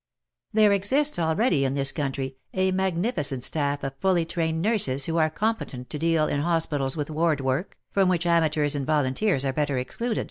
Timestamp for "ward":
7.11-7.39